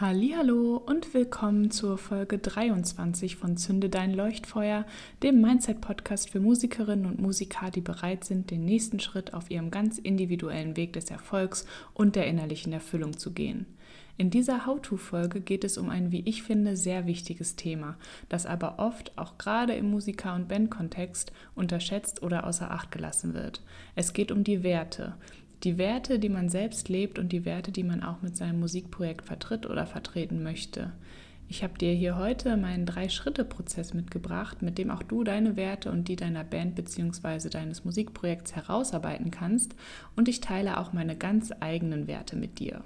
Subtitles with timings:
[0.00, 4.86] Hallo und willkommen zur Folge 23 von Zünde dein Leuchtfeuer,
[5.24, 9.72] dem Mindset Podcast für Musikerinnen und Musiker, die bereit sind, den nächsten Schritt auf ihrem
[9.72, 13.66] ganz individuellen Weg des Erfolgs und der innerlichen Erfüllung zu gehen.
[14.16, 17.96] In dieser How-to-Folge geht es um ein, wie ich finde, sehr wichtiges Thema,
[18.28, 23.62] das aber oft auch gerade im Musiker- und Bandkontext unterschätzt oder außer Acht gelassen wird.
[23.96, 25.16] Es geht um die Werte
[25.64, 29.24] die Werte, die man selbst lebt und die Werte, die man auch mit seinem Musikprojekt
[29.24, 30.92] vertritt oder vertreten möchte.
[31.50, 36.06] Ich habe dir hier heute meinen Drei-Schritte-Prozess mitgebracht, mit dem auch du deine Werte und
[36.06, 37.48] die deiner Band bzw.
[37.48, 39.74] deines Musikprojekts herausarbeiten kannst
[40.14, 42.82] und ich teile auch meine ganz eigenen Werte mit dir.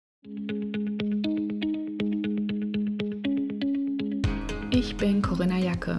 [4.70, 5.98] Ich bin Corinna Jacke.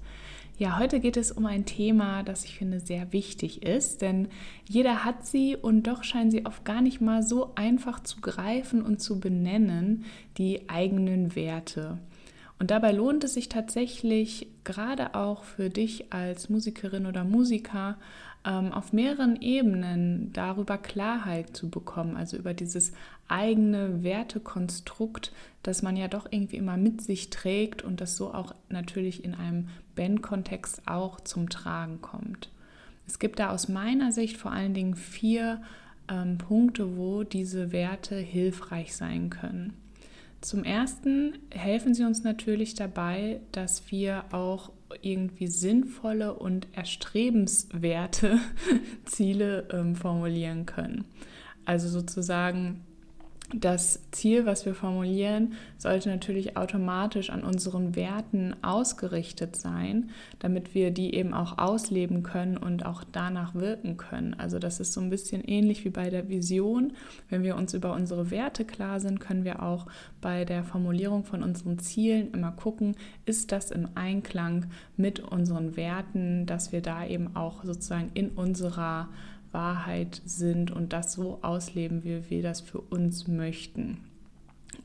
[0.61, 4.27] Ja, heute geht es um ein Thema, das ich finde sehr wichtig ist, denn
[4.69, 8.83] jeder hat sie und doch scheinen sie oft gar nicht mal so einfach zu greifen
[8.83, 10.05] und zu benennen,
[10.37, 11.97] die eigenen Werte.
[12.59, 17.97] Und dabei lohnt es sich tatsächlich, gerade auch für dich als Musikerin oder Musiker,
[18.45, 22.93] ähm, auf mehreren Ebenen darüber Klarheit zu bekommen, also über dieses
[23.27, 25.31] eigene Wertekonstrukt,
[25.63, 29.35] das man ja doch irgendwie immer mit sich trägt und das so auch natürlich in
[29.35, 32.49] einem Bandkontext auch zum Tragen kommt.
[33.07, 35.61] Es gibt da aus meiner Sicht vor allen Dingen vier
[36.09, 39.73] ähm, Punkte, wo diese Werte hilfreich sein können.
[40.41, 44.71] Zum Ersten helfen sie uns natürlich dabei, dass wir auch
[45.01, 48.39] irgendwie sinnvolle und erstrebenswerte
[49.05, 51.05] Ziele ähm, formulieren können.
[51.65, 52.81] Also sozusagen
[53.53, 60.91] das Ziel, was wir formulieren, sollte natürlich automatisch an unseren Werten ausgerichtet sein, damit wir
[60.91, 64.35] die eben auch ausleben können und auch danach wirken können.
[64.37, 66.93] Also das ist so ein bisschen ähnlich wie bei der Vision.
[67.29, 69.87] Wenn wir uns über unsere Werte klar sind, können wir auch
[70.21, 72.95] bei der Formulierung von unseren Zielen immer gucken,
[73.25, 79.09] ist das im Einklang mit unseren Werten, dass wir da eben auch sozusagen in unserer
[79.51, 83.97] Wahrheit sind und das so ausleben, wie wir das für uns möchten.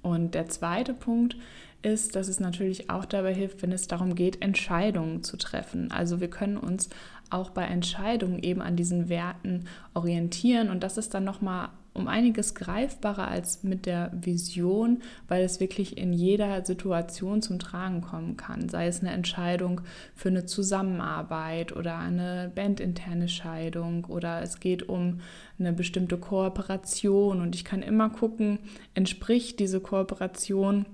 [0.03, 1.37] Und der zweite Punkt
[1.83, 5.91] ist, dass es natürlich auch dabei hilft, wenn es darum geht, Entscheidungen zu treffen.
[5.91, 6.91] Also wir können uns
[7.31, 12.55] auch bei Entscheidungen eben an diesen Werten orientieren und das ist dann nochmal um einiges
[12.55, 18.69] greifbarer als mit der Vision, weil es wirklich in jeder Situation zum Tragen kommen kann.
[18.69, 19.81] Sei es eine Entscheidung
[20.15, 25.21] für eine Zusammenarbeit oder eine bandinterne Scheidung oder es geht um
[25.59, 28.59] eine bestimmte Kooperation und ich kann immer gucken,
[28.95, 30.87] entspricht diese Kooperation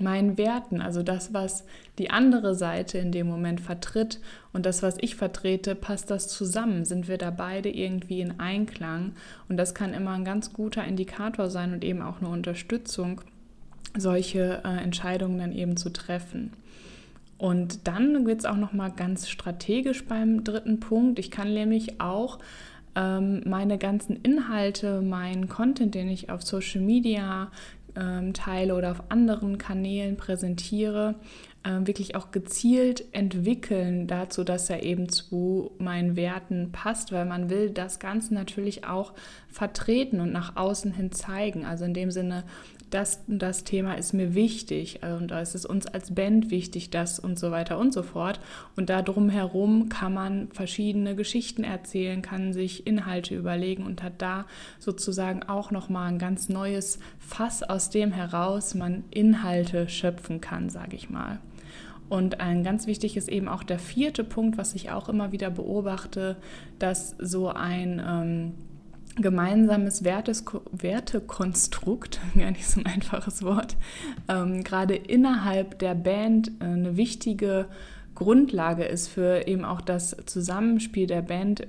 [0.00, 1.64] meinen Werten, also das, was
[1.98, 4.20] die andere Seite in dem Moment vertritt
[4.52, 6.84] und das, was ich vertrete, passt das zusammen?
[6.84, 9.12] Sind wir da beide irgendwie in Einklang?
[9.48, 13.20] Und das kann immer ein ganz guter Indikator sein und eben auch eine Unterstützung,
[13.96, 16.52] solche äh, Entscheidungen dann eben zu treffen.
[17.38, 21.18] Und dann wird es auch nochmal ganz strategisch beim dritten Punkt.
[21.18, 22.38] Ich kann nämlich auch
[22.96, 27.50] ähm, meine ganzen Inhalte, meinen Content, den ich auf Social Media
[27.96, 31.14] ähm, teile oder auf anderen Kanälen präsentiere,
[31.62, 37.50] äh, wirklich auch gezielt entwickeln dazu, dass er eben zu meinen Werten passt, weil man
[37.50, 39.14] will das Ganze natürlich auch
[39.48, 41.64] vertreten und nach außen hin zeigen.
[41.64, 42.44] Also in dem Sinne,
[42.94, 46.90] das, das Thema ist mir wichtig äh, und da ist es uns als Band wichtig,
[46.90, 48.38] das und so weiter und so fort.
[48.76, 54.46] Und da drumherum kann man verschiedene Geschichten erzählen, kann sich Inhalte überlegen und hat da
[54.78, 60.94] sozusagen auch nochmal ein ganz neues Fass, aus dem heraus man Inhalte schöpfen kann, sage
[60.94, 61.40] ich mal.
[62.08, 65.50] Und ein ganz wichtig ist eben auch der vierte Punkt, was ich auch immer wieder
[65.50, 66.36] beobachte,
[66.78, 68.52] dass so ein ähm,
[69.16, 73.76] gemeinsames Wertes Wertekonstrukt, gar nicht so ein einfaches Wort,
[74.28, 77.66] ähm, gerade innerhalb der Band äh, eine wichtige
[78.14, 81.66] Grundlage ist für eben auch das Zusammenspiel der Band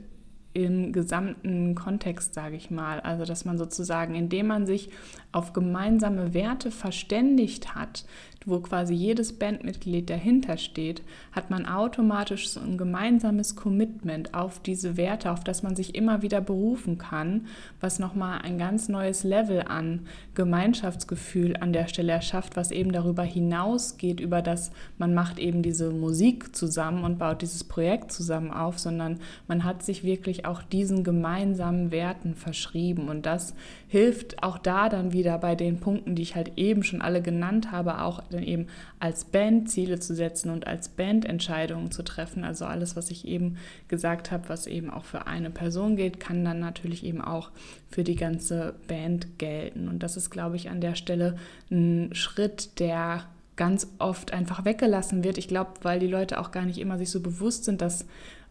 [0.54, 3.02] im gesamten Kontext, sage ich mal.
[3.02, 4.90] Also dass man sozusagen, indem man sich
[5.36, 8.06] auf gemeinsame Werte verständigt hat,
[8.46, 11.02] wo quasi jedes Bandmitglied dahinter steht,
[11.32, 16.22] hat man automatisch so ein gemeinsames Commitment auf diese Werte, auf das man sich immer
[16.22, 17.48] wieder berufen kann,
[17.82, 20.02] was nochmal ein ganz neues Level an
[20.36, 25.90] Gemeinschaftsgefühl an der Stelle erschafft, was eben darüber hinausgeht, über das man macht eben diese
[25.90, 31.04] Musik zusammen und baut dieses Projekt zusammen auf, sondern man hat sich wirklich auch diesen
[31.04, 33.10] gemeinsamen Werten verschrieben.
[33.10, 33.56] Und das
[33.88, 37.72] hilft auch da dann wieder bei den Punkten, die ich halt eben schon alle genannt
[37.72, 38.68] habe, auch dann eben
[39.00, 42.44] als Band Ziele zu setzen und als Band Entscheidungen zu treffen.
[42.44, 43.58] Also alles, was ich eben
[43.88, 47.52] gesagt habe, was eben auch für eine Person gilt, kann dann natürlich eben auch
[47.90, 49.88] für die ganze Band gelten.
[49.88, 51.36] Und das ist, glaube ich, an der Stelle
[51.70, 53.26] ein Schritt, der
[53.56, 55.38] ganz oft einfach weggelassen wird.
[55.38, 58.06] Ich glaube, weil die Leute auch gar nicht immer sich so bewusst sind, dass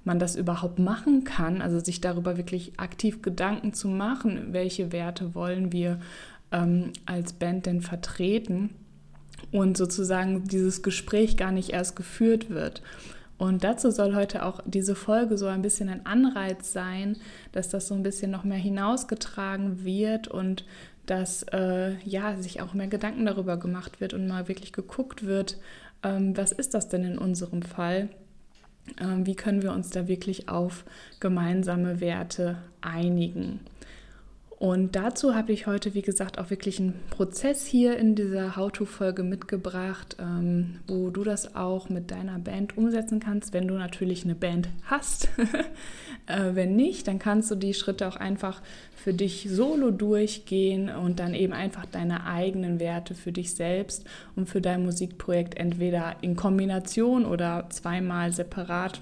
[0.04, 5.34] man das überhaupt machen kann, also sich darüber wirklich aktiv Gedanken zu machen, welche Werte
[5.34, 5.98] wollen wir
[6.54, 8.70] ähm, als Band denn vertreten
[9.52, 12.82] und sozusagen dieses Gespräch gar nicht erst geführt wird.
[13.36, 17.16] Und dazu soll heute auch diese Folge so ein bisschen ein Anreiz sein,
[17.50, 20.64] dass das so ein bisschen noch mehr hinausgetragen wird und
[21.06, 25.58] dass äh, ja sich auch mehr Gedanken darüber gemacht wird und mal wirklich geguckt wird,
[26.02, 28.08] ähm, was ist das denn in unserem Fall?
[29.00, 30.84] Ähm, wie können wir uns da wirklich auf
[31.18, 33.60] gemeinsame Werte einigen?
[34.58, 39.24] Und dazu habe ich heute, wie gesagt, auch wirklich einen Prozess hier in dieser How-To-Folge
[39.24, 44.36] mitgebracht, ähm, wo du das auch mit deiner Band umsetzen kannst, wenn du natürlich eine
[44.36, 45.28] Band hast.
[46.26, 48.62] äh, wenn nicht, dann kannst du die Schritte auch einfach
[48.94, 54.04] für dich solo durchgehen und dann eben einfach deine eigenen Werte für dich selbst
[54.36, 59.00] und für dein Musikprojekt entweder in Kombination oder zweimal separat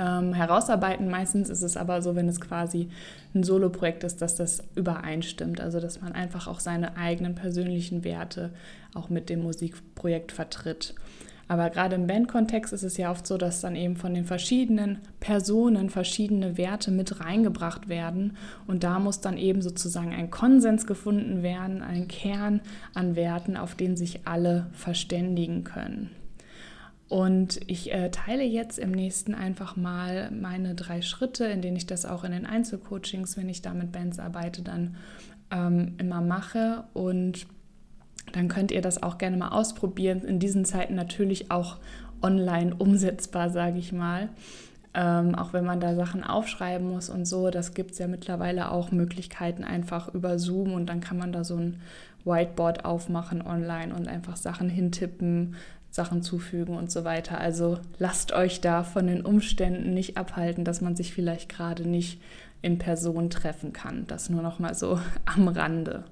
[0.00, 1.10] ähm, herausarbeiten.
[1.10, 2.88] Meistens ist es aber so, wenn es quasi
[3.34, 5.60] ein Solo-Projekt ist, dass das übereinstimmt.
[5.60, 8.50] Also dass man einfach auch seine eigenen persönlichen Werte
[8.94, 10.94] auch mit dem Musikprojekt vertritt.
[11.48, 14.98] Aber gerade im Bandkontext ist es ja oft so, dass dann eben von den verschiedenen
[15.18, 18.36] Personen verschiedene Werte mit reingebracht werden.
[18.68, 22.60] Und da muss dann eben sozusagen ein Konsens gefunden werden, ein Kern
[22.94, 26.10] an Werten, auf den sich alle verständigen können.
[27.10, 31.86] Und ich äh, teile jetzt im nächsten einfach mal meine drei Schritte, in denen ich
[31.86, 34.94] das auch in den Einzelcoachings, wenn ich da mit Bands arbeite, dann
[35.50, 36.84] ähm, immer mache.
[36.94, 37.48] Und
[38.30, 40.20] dann könnt ihr das auch gerne mal ausprobieren.
[40.20, 41.78] In diesen Zeiten natürlich auch
[42.22, 44.28] online umsetzbar, sage ich mal.
[44.94, 48.70] Ähm, auch wenn man da Sachen aufschreiben muss und so, das gibt es ja mittlerweile
[48.70, 51.80] auch Möglichkeiten einfach über Zoom und dann kann man da so ein
[52.24, 55.56] Whiteboard aufmachen online und einfach Sachen hintippen,
[55.90, 57.40] Sachen zufügen und so weiter.
[57.40, 62.20] Also lasst euch da von den Umständen nicht abhalten, dass man sich vielleicht gerade nicht
[62.62, 64.06] in Person treffen kann.
[64.06, 66.04] Das nur noch mal so am Rande.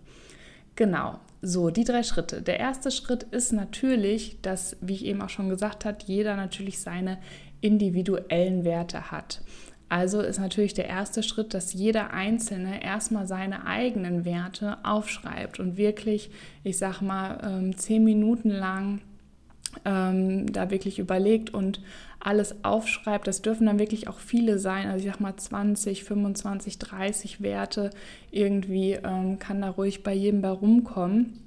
[0.75, 1.19] Genau.
[1.41, 2.43] So, die drei Schritte.
[2.43, 6.81] Der erste Schritt ist natürlich, dass, wie ich eben auch schon gesagt habe, jeder natürlich
[6.81, 7.19] seine
[7.61, 9.41] individuellen Werte hat.
[9.89, 15.77] Also ist natürlich der erste Schritt, dass jeder Einzelne erstmal seine eigenen Werte aufschreibt und
[15.77, 16.31] wirklich,
[16.63, 19.01] ich sag mal, ähm, zehn Minuten lang
[19.85, 21.81] ähm, da wirklich überlegt und
[22.21, 23.27] alles aufschreibt.
[23.27, 24.89] Das dürfen dann wirklich auch viele sein.
[24.89, 27.91] Also ich sag mal 20, 25, 30 Werte
[28.31, 31.45] irgendwie ähm, kann da ruhig bei jedem bei rumkommen.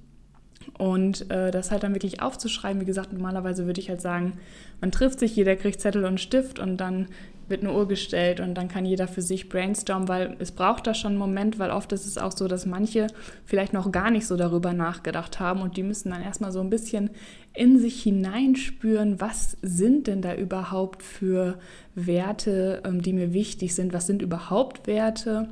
[0.77, 4.33] Und äh, das halt dann wirklich aufzuschreiben, wie gesagt, normalerweise würde ich halt sagen,
[4.79, 7.07] man trifft sich, jeder kriegt Zettel und Stift und dann
[7.51, 10.95] wird eine Uhr gestellt und dann kann jeder für sich brainstormen, weil es braucht da
[10.95, 13.07] schon einen Moment, weil oft ist es auch so, dass manche
[13.45, 16.71] vielleicht noch gar nicht so darüber nachgedacht haben und die müssen dann erstmal so ein
[16.71, 17.11] bisschen
[17.53, 21.59] in sich hineinspüren, was sind denn da überhaupt für
[21.93, 25.49] Werte, ähm, die mir wichtig sind, was sind überhaupt Werte.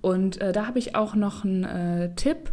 [0.00, 2.52] Und äh, da habe ich auch noch einen äh, Tipp.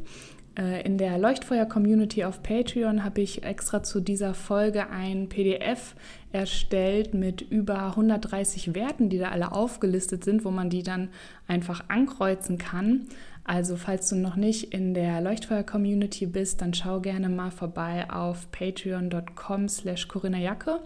[0.57, 5.95] Äh, in der Leuchtfeuer-Community auf Patreon habe ich extra zu dieser Folge ein PDF
[6.31, 11.09] erstellt mit über 130 Werten, die da alle aufgelistet sind, wo man die dann
[11.47, 13.07] einfach ankreuzen kann.
[13.43, 18.49] Also falls du noch nicht in der Leuchtfeuer-Community bist, dann schau gerne mal vorbei auf
[18.51, 20.79] patreon.com slash Corinna Jacke.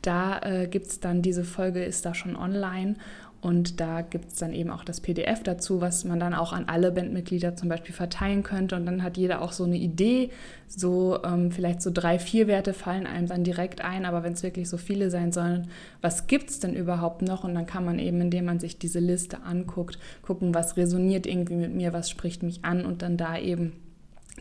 [0.00, 2.94] Da äh, gibt es dann, diese Folge ist da schon online
[3.40, 6.64] und da gibt es dann eben auch das PDF dazu, was man dann auch an
[6.66, 8.74] alle Bandmitglieder zum Beispiel verteilen könnte.
[8.74, 10.30] Und dann hat jeder auch so eine Idee.
[10.66, 14.06] So ähm, vielleicht so drei, vier Werte fallen einem dann direkt ein.
[14.06, 15.68] Aber wenn es wirklich so viele sein sollen,
[16.00, 17.44] was gibt es denn überhaupt noch?
[17.44, 21.56] Und dann kann man eben, indem man sich diese Liste anguckt, gucken, was resoniert irgendwie
[21.56, 23.74] mit mir, was spricht mich an und dann da eben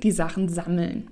[0.01, 1.07] die Sachen sammeln.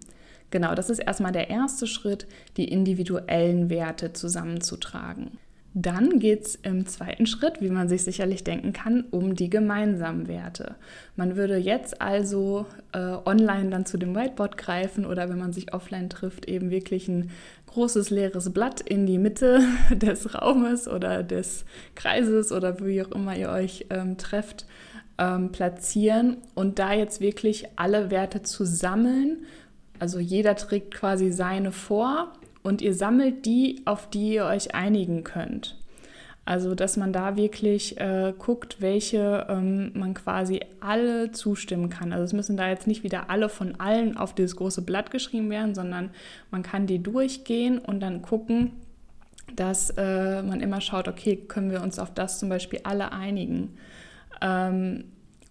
[0.50, 2.26] Genau, das ist erstmal der erste Schritt,
[2.58, 5.38] die individuellen Werte zusammenzutragen.
[5.78, 10.30] Dann geht es im zweiten Schritt, wie man sich sicherlich denken kann, um die gemeinsamen
[10.30, 10.76] Werte.
[11.18, 15.74] Man würde jetzt also äh, online dann zu dem Whiteboard greifen oder wenn man sich
[15.74, 17.30] offline trifft, eben wirklich ein
[17.68, 19.60] großes leeres Blatt in die Mitte
[19.92, 24.66] des Raumes oder des Kreises oder wie auch immer ihr euch ähm, trefft,
[25.18, 29.40] ähm, platzieren und da jetzt wirklich alle Werte zu sammeln.
[30.00, 32.32] Also jeder trägt quasi seine vor
[32.66, 35.78] und ihr sammelt die, auf die ihr euch einigen könnt.
[36.46, 42.12] Also, dass man da wirklich äh, guckt, welche ähm, man quasi alle zustimmen kann.
[42.12, 45.50] Also, es müssen da jetzt nicht wieder alle von allen auf dieses große Blatt geschrieben
[45.50, 46.10] werden, sondern
[46.52, 48.74] man kann die durchgehen und dann gucken,
[49.56, 53.78] dass äh, man immer schaut, okay, können wir uns auf das zum Beispiel alle einigen.
[54.42, 55.06] Ähm,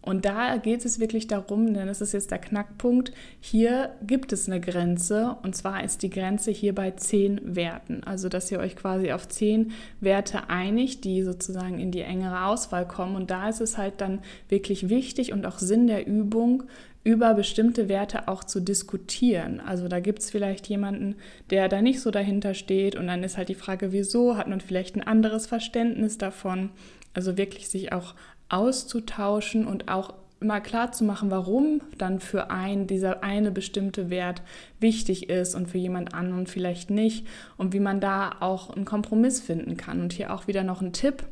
[0.04, 4.46] und da geht es wirklich darum, denn das ist jetzt der Knackpunkt, hier gibt es
[4.46, 8.04] eine Grenze und zwar ist die Grenze hier bei zehn Werten.
[8.04, 12.86] Also dass ihr euch quasi auf zehn Werte einigt, die sozusagen in die engere Auswahl
[12.86, 13.16] kommen.
[13.16, 14.20] Und da ist es halt dann
[14.50, 16.64] wirklich wichtig und auch Sinn der Übung,
[17.02, 19.60] über bestimmte Werte auch zu diskutieren.
[19.60, 21.16] Also da gibt es vielleicht jemanden,
[21.48, 24.60] der da nicht so dahinter steht und dann ist halt die Frage, wieso, hat man
[24.60, 26.70] vielleicht ein anderes Verständnis davon.
[27.14, 28.14] Also wirklich sich auch
[28.48, 34.42] auszutauschen und auch immer klar zu machen, warum dann für einen dieser eine bestimmte Wert
[34.78, 39.40] wichtig ist und für jemand anderen vielleicht nicht und wie man da auch einen Kompromiss
[39.40, 40.00] finden kann.
[40.02, 41.24] Und hier auch wieder noch ein Tipp.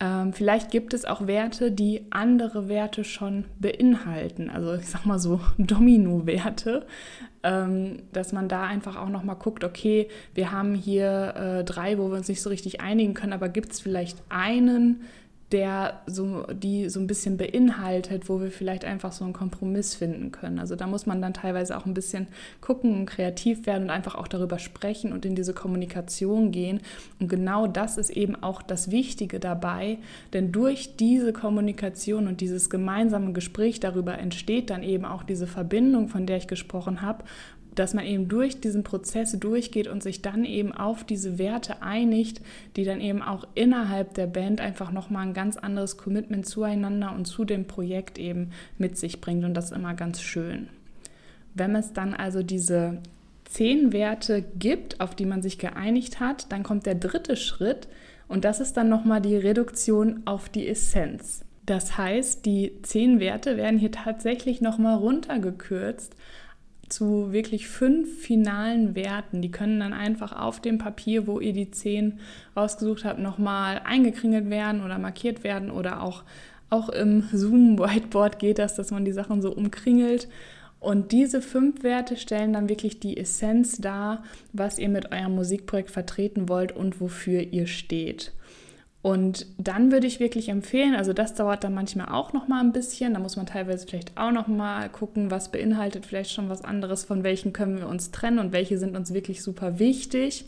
[0.00, 4.50] Ähm, vielleicht gibt es auch Werte, die andere Werte schon beinhalten.
[4.50, 6.84] Also ich sag mal so Domino-Werte,
[7.44, 12.10] ähm, dass man da einfach auch nochmal guckt, okay, wir haben hier äh, drei, wo
[12.10, 15.02] wir uns nicht so richtig einigen können, aber gibt es vielleicht einen,
[15.52, 20.32] der so, die so ein bisschen beinhaltet, wo wir vielleicht einfach so einen Kompromiss finden
[20.32, 20.58] können.
[20.58, 22.26] Also da muss man dann teilweise auch ein bisschen
[22.60, 26.80] gucken und kreativ werden und einfach auch darüber sprechen und in diese Kommunikation gehen.
[27.20, 29.98] Und genau das ist eben auch das Wichtige dabei,
[30.32, 36.08] denn durch diese Kommunikation und dieses gemeinsame Gespräch darüber entsteht dann eben auch diese Verbindung,
[36.08, 37.24] von der ich gesprochen habe,
[37.74, 42.40] dass man eben durch diesen Prozess durchgeht und sich dann eben auf diese Werte einigt,
[42.76, 47.26] die dann eben auch innerhalb der Band einfach nochmal ein ganz anderes Commitment zueinander und
[47.26, 49.44] zu dem Projekt eben mit sich bringt.
[49.44, 50.68] Und das ist immer ganz schön.
[51.54, 52.98] Wenn es dann also diese
[53.44, 57.88] zehn Werte gibt, auf die man sich geeinigt hat, dann kommt der dritte Schritt
[58.28, 61.44] und das ist dann nochmal die Reduktion auf die Essenz.
[61.66, 66.16] Das heißt, die zehn Werte werden hier tatsächlich nochmal runtergekürzt
[66.92, 69.40] zu wirklich fünf finalen Werten.
[69.40, 72.20] Die können dann einfach auf dem Papier, wo ihr die zehn
[72.56, 76.22] rausgesucht habt, nochmal eingekringelt werden oder markiert werden oder auch,
[76.70, 80.28] auch im Zoom-Whiteboard geht das, dass man die Sachen so umkringelt.
[80.80, 85.90] Und diese fünf Werte stellen dann wirklich die Essenz dar, was ihr mit eurem Musikprojekt
[85.90, 88.32] vertreten wollt und wofür ihr steht.
[89.02, 92.72] Und dann würde ich wirklich empfehlen, also das dauert dann manchmal auch noch mal ein
[92.72, 96.62] bisschen, da muss man teilweise vielleicht auch noch mal gucken, was beinhaltet vielleicht schon was
[96.62, 100.44] anderes, von welchen können wir uns trennen und welche sind uns wirklich super wichtig.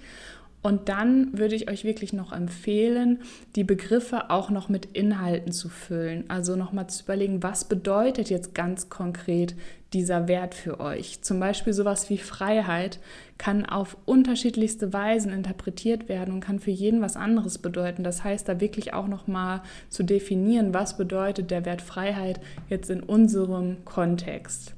[0.65, 3.21] Und dann würde ich euch wirklich noch empfehlen,
[3.55, 6.25] die Begriffe auch noch mit Inhalten zu füllen.
[6.29, 9.57] Also nochmal zu überlegen, was bedeutet jetzt ganz konkret
[9.93, 11.21] dieser Wert für euch?
[11.21, 12.99] Zum Beispiel sowas wie Freiheit
[13.37, 18.03] kann auf unterschiedlichste Weisen interpretiert werden und kann für jeden was anderes bedeuten.
[18.03, 22.41] Das heißt, da wirklich auch nochmal zu definieren, was bedeutet der Wert Freiheit
[22.71, 24.75] jetzt in unserem Kontext.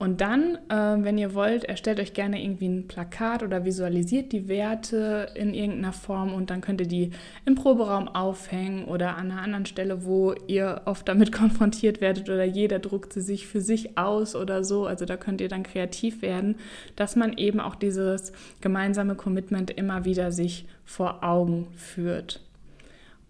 [0.00, 4.48] Und dann, äh, wenn ihr wollt, erstellt euch gerne irgendwie ein Plakat oder visualisiert die
[4.48, 7.10] Werte in irgendeiner Form und dann könnt ihr die
[7.44, 12.44] im Proberaum aufhängen oder an einer anderen Stelle, wo ihr oft damit konfrontiert werdet oder
[12.44, 14.86] jeder druckt sie sich für sich aus oder so.
[14.86, 16.56] Also da könnt ihr dann kreativ werden,
[16.96, 22.40] dass man eben auch dieses gemeinsame Commitment immer wieder sich vor Augen führt.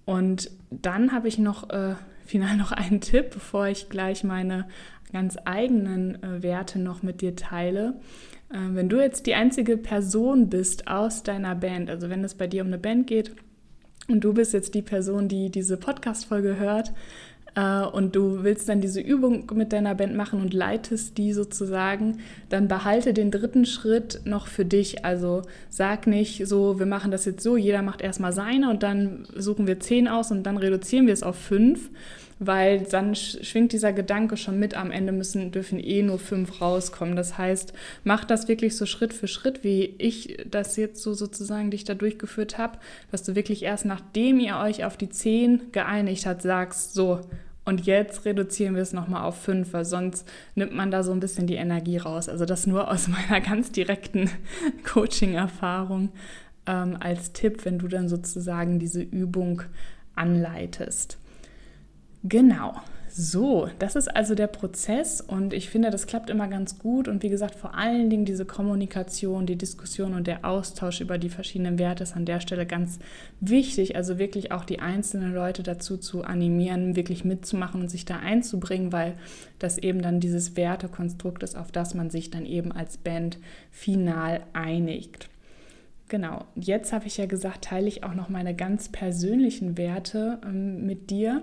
[0.05, 1.97] Und dann habe ich noch äh,
[2.31, 4.69] final noch einen Tipp, bevor ich gleich meine
[5.13, 8.01] ganz eigenen äh, Werte noch mit dir teile.
[8.51, 12.47] Äh, wenn du jetzt die einzige Person bist aus deiner Band, also wenn es bei
[12.47, 13.35] dir um eine Band geht
[14.09, 16.93] und du bist jetzt die Person, die diese Podcast-Folge hört,
[17.55, 22.19] äh, und du willst dann diese Übung mit deiner Band machen und leitest die sozusagen,
[22.49, 25.05] dann behalte den dritten Schritt noch für dich.
[25.05, 29.27] Also sag nicht so, wir machen das jetzt so, jeder macht erstmal seine und dann
[29.35, 31.91] suchen wir zehn aus und dann reduzieren wir es auf fünf,
[32.41, 37.15] weil dann schwingt dieser Gedanke schon mit, am Ende müssen, dürfen eh nur fünf rauskommen.
[37.15, 41.71] Das heißt, mach das wirklich so Schritt für Schritt, wie ich das jetzt so sozusagen
[41.71, 42.79] dich da durchgeführt habe,
[43.11, 47.21] dass du wirklich erst nachdem ihr euch auf die zehn geeinigt habt, sagst, so,
[47.67, 51.21] und jetzt reduzieren wir es nochmal auf fünf, weil sonst nimmt man da so ein
[51.21, 52.31] bisschen die Energie raus.
[52.31, 54.31] Also das nur aus meiner ganz direkten
[54.85, 56.09] Coaching-Erfahrung.
[56.67, 59.63] ähm, als Tipp, wenn du dann sozusagen diese Übung
[60.15, 61.20] anleitest.
[62.23, 62.75] Genau.
[63.13, 67.25] So, das ist also der Prozess und ich finde, das klappt immer ganz gut und
[67.25, 71.79] wie gesagt, vor allen Dingen diese Kommunikation, die Diskussion und der Austausch über die verschiedenen
[71.81, 73.01] Werte ist an der Stelle ganz
[73.41, 78.21] wichtig, also wirklich auch die einzelnen Leute dazu zu animieren, wirklich mitzumachen und sich da
[78.21, 79.15] einzubringen, weil
[79.59, 83.39] das eben dann dieses Wertekonstrukt ist, auf das man sich dann eben als Band
[83.73, 85.29] final einigt.
[86.09, 90.87] Genau, jetzt habe ich ja gesagt, teile ich auch noch meine ganz persönlichen Werte ähm,
[90.87, 91.43] mit dir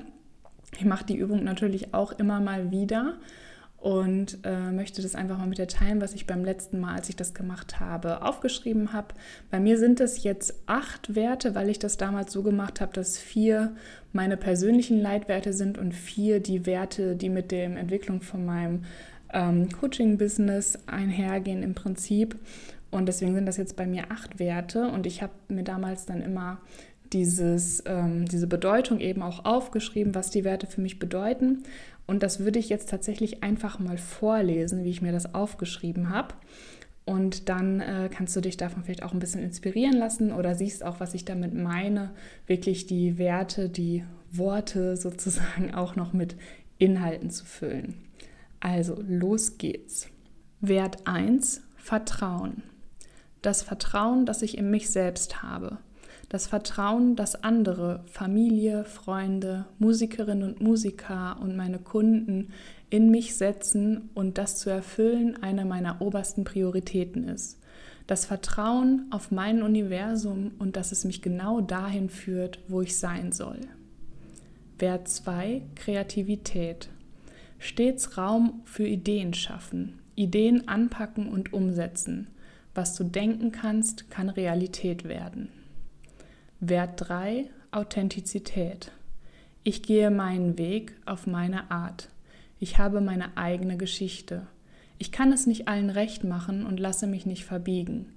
[0.77, 3.17] ich mache die Übung natürlich auch immer mal wieder
[3.77, 7.09] und äh, möchte das einfach mal mit dir teilen, was ich beim letzten Mal, als
[7.09, 9.13] ich das gemacht habe, aufgeschrieben habe.
[9.51, 13.19] Bei mir sind es jetzt acht Werte, weil ich das damals so gemacht habe, dass
[13.19, 13.75] vier
[14.13, 18.83] meine persönlichen Leitwerte sind und vier die Werte, die mit der Entwicklung von meinem
[19.31, 22.35] ähm, Coaching-Business einhergehen im Prinzip.
[22.89, 26.21] Und deswegen sind das jetzt bei mir acht Werte und ich habe mir damals dann
[26.21, 26.59] immer
[27.13, 31.63] dieses, ähm, diese Bedeutung eben auch aufgeschrieben, was die Werte für mich bedeuten.
[32.05, 36.35] Und das würde ich jetzt tatsächlich einfach mal vorlesen, wie ich mir das aufgeschrieben habe.
[37.05, 40.83] Und dann äh, kannst du dich davon vielleicht auch ein bisschen inspirieren lassen oder siehst
[40.83, 42.11] auch, was ich damit meine,
[42.47, 46.35] wirklich die Werte, die Worte sozusagen auch noch mit
[46.77, 47.95] Inhalten zu füllen.
[48.59, 50.09] Also, los geht's.
[50.59, 52.63] Wert 1, Vertrauen.
[53.41, 55.77] Das Vertrauen, das ich in mich selbst habe
[56.29, 62.49] das Vertrauen, dass andere, Familie, Freunde, Musikerinnen und Musiker und meine Kunden
[62.89, 67.59] in mich setzen und das zu erfüllen eine meiner obersten Prioritäten ist.
[68.07, 73.31] Das Vertrauen auf mein Universum und dass es mich genau dahin führt, wo ich sein
[73.31, 73.59] soll.
[74.79, 76.89] Wert 2, Kreativität.
[77.59, 82.27] Stets Raum für Ideen schaffen, Ideen anpacken und umsetzen.
[82.75, 85.49] Was du denken kannst, kann Realität werden.
[86.59, 88.91] Wert 3, Authentizität.
[89.61, 92.09] Ich gehe meinen Weg auf meine Art.
[92.59, 94.47] Ich habe meine eigene Geschichte.
[94.97, 98.07] Ich kann es nicht allen recht machen und lasse mich nicht verbiegen.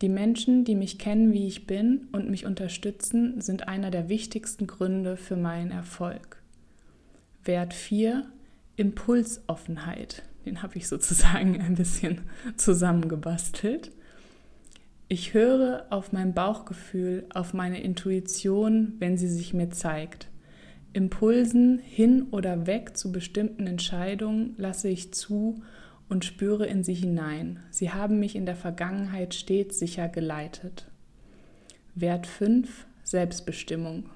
[0.00, 4.66] Die Menschen, die mich kennen, wie ich bin und mich unterstützen, sind einer der wichtigsten
[4.66, 6.40] Gründe für meinen Erfolg.
[7.44, 8.24] Wert 4,
[8.76, 10.22] Impulsoffenheit.
[10.46, 12.22] Den habe ich sozusagen ein bisschen
[12.56, 13.92] zusammengebastelt.
[15.12, 20.28] Ich höre auf mein Bauchgefühl, auf meine Intuition, wenn sie sich mir zeigt.
[20.92, 25.64] Impulsen hin oder weg zu bestimmten Entscheidungen lasse ich zu
[26.08, 27.58] und spüre in sie hinein.
[27.72, 30.86] Sie haben mich in der Vergangenheit stets sicher geleitet.
[31.96, 34.10] Wert 5 Selbstbestimmung.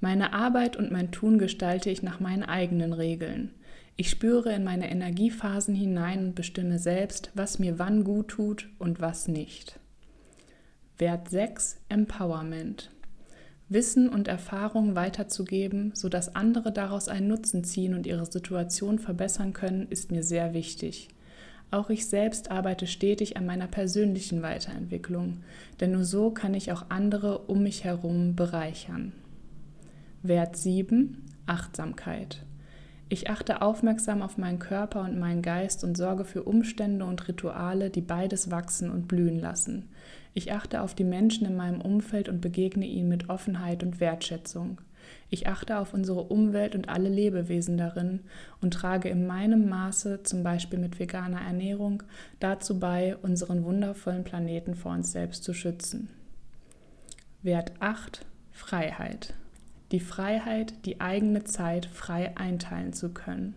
[0.00, 3.54] Meine Arbeit und mein Tun gestalte ich nach meinen eigenen Regeln.
[3.96, 9.00] Ich spüre in meine Energiephasen hinein und bestimme selbst, was mir wann gut tut und
[9.00, 9.79] was nicht.
[11.00, 12.90] Wert 6 Empowerment.
[13.70, 19.88] Wissen und Erfahrung weiterzugeben, sodass andere daraus einen Nutzen ziehen und ihre Situation verbessern können,
[19.88, 21.08] ist mir sehr wichtig.
[21.70, 25.38] Auch ich selbst arbeite stetig an meiner persönlichen Weiterentwicklung,
[25.80, 29.12] denn nur so kann ich auch andere um mich herum bereichern.
[30.22, 32.44] Wert 7 Achtsamkeit.
[33.12, 37.90] Ich achte aufmerksam auf meinen Körper und meinen Geist und sorge für Umstände und Rituale,
[37.90, 39.88] die beides wachsen und blühen lassen.
[40.32, 44.80] Ich achte auf die Menschen in meinem Umfeld und begegne ihnen mit Offenheit und Wertschätzung.
[45.28, 48.20] Ich achte auf unsere Umwelt und alle Lebewesen darin
[48.60, 52.04] und trage in meinem Maße, zum Beispiel mit veganer Ernährung,
[52.38, 56.10] dazu bei, unseren wundervollen Planeten vor uns selbst zu schützen.
[57.42, 59.34] Wert 8 Freiheit.
[59.92, 63.54] Die Freiheit, die eigene Zeit frei einteilen zu können.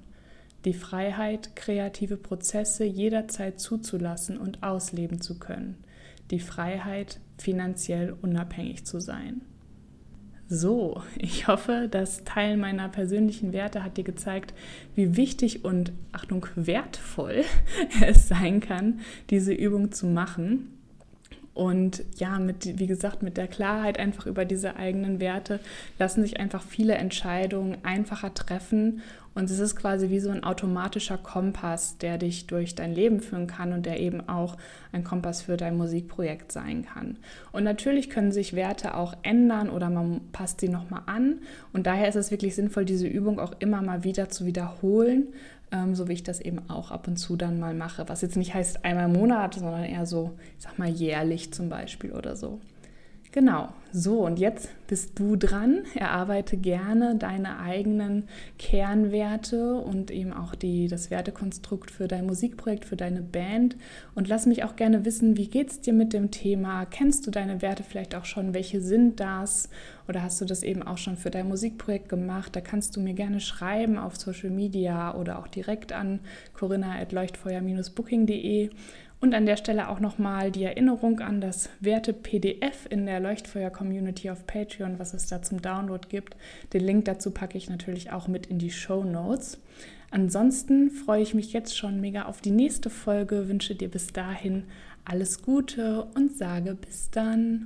[0.66, 5.84] Die Freiheit, kreative Prozesse jederzeit zuzulassen und ausleben zu können
[6.32, 9.42] die Freiheit, finanziell unabhängig zu sein.
[10.48, 14.54] So, ich hoffe, das Teil meiner persönlichen Werte hat dir gezeigt,
[14.96, 17.44] wie wichtig und, Achtung, wertvoll
[18.06, 20.73] es sein kann, diese Übung zu machen.
[21.54, 25.60] Und ja, mit, wie gesagt, mit der Klarheit einfach über diese eigenen Werte
[26.00, 29.02] lassen sich einfach viele Entscheidungen einfacher treffen
[29.36, 33.48] und es ist quasi wie so ein automatischer Kompass, der dich durch dein Leben führen
[33.48, 34.58] kann und der eben auch
[34.92, 37.18] ein Kompass für dein Musikprojekt sein kann.
[37.52, 41.40] Und natürlich können sich Werte auch ändern oder man passt sie nochmal an.
[41.72, 45.28] Und daher ist es wirklich sinnvoll, diese Übung auch immer mal wieder zu wiederholen,
[45.74, 48.08] ähm, so wie ich das eben auch ab und zu dann mal mache.
[48.08, 51.68] Was jetzt nicht heißt einmal im Monat, sondern eher so, ich sag mal, jährlich zum
[51.68, 52.62] Beispiel oder so.
[53.32, 55.84] Genau, so und jetzt bist du dran.
[55.94, 58.28] Erarbeite gerne deine eigenen
[58.58, 63.78] Kernwerte und eben auch die, das Wertekonstrukt für dein Musikprojekt, für deine Band.
[64.16, 66.88] Und lass mich auch gerne wissen, wie geht es dir mit dem Thema?
[66.88, 68.56] Kennst du deine Werte vielleicht auch schon?
[68.56, 69.70] Welche sind das?
[70.08, 72.56] Oder hast du das eben auch schon für dein Musikprojekt gemacht?
[72.56, 76.20] Da kannst du mir gerne schreiben auf Social Media oder auch direkt an
[76.54, 78.72] corinna.leuchtfeuer-booking.de.
[79.24, 84.46] Und an der Stelle auch nochmal die Erinnerung an das Werte-PDF in der Leuchtfeuer-Community auf
[84.46, 86.36] Patreon, was es da zum Download gibt.
[86.74, 89.62] Den Link dazu packe ich natürlich auch mit in die Show Notes.
[90.12, 94.66] Ansonsten freue ich mich jetzt schon mega auf die nächste Folge, wünsche dir bis dahin
[95.06, 97.66] alles Gute und sage bis dann.